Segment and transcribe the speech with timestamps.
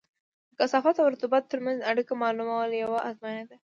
[0.49, 3.57] د کثافت او رطوبت ترمنځ اړیکه معلومول یوه ازموینه ده